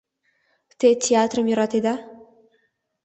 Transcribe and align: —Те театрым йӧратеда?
—Те 0.79 0.89
театрым 1.03 1.45
йӧратеда? 1.49 1.93